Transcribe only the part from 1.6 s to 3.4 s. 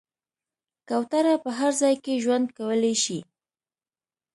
ځای کې ژوند کولی شي.